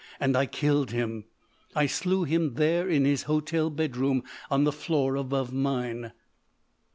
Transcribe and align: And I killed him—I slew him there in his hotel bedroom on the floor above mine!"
And 0.19 0.35
I 0.35 0.47
killed 0.47 0.89
him—I 0.89 1.85
slew 1.85 2.23
him 2.23 2.55
there 2.55 2.89
in 2.89 3.05
his 3.05 3.21
hotel 3.29 3.69
bedroom 3.69 4.23
on 4.49 4.63
the 4.63 4.71
floor 4.71 5.15
above 5.15 5.53
mine!" 5.53 6.11